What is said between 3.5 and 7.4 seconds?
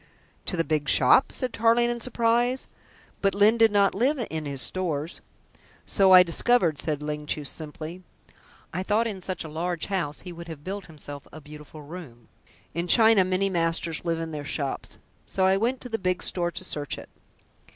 did not live in his stores!" "So I discovered," said Ling